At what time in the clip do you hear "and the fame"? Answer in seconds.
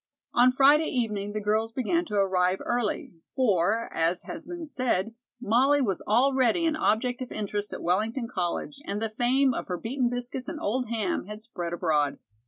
8.87-9.53